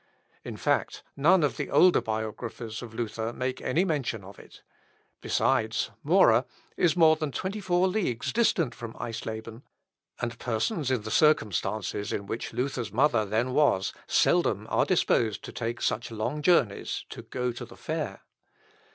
[0.43, 4.63] In fact, none of the older biographers of Luther make any mention of it.
[5.21, 9.61] Besides, Mora is more than twenty four leagues distant from Eisleben,
[10.19, 15.51] and persons in the circumstances in which Luther's mother then was seldom are disposed to
[15.51, 18.21] take such long journeys to go to the fair.